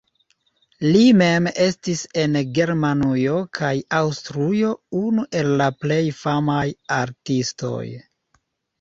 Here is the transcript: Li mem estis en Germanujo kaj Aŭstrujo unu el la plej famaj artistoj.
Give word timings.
Li 0.85 1.01
mem 1.21 1.49
estis 1.65 2.01
en 2.21 2.39
Germanujo 2.57 3.37
kaj 3.59 3.71
Aŭstrujo 4.01 4.75
unu 5.05 5.29
el 5.45 5.55
la 5.63 5.71
plej 5.87 6.03
famaj 6.25 6.69
artistoj. 7.03 7.81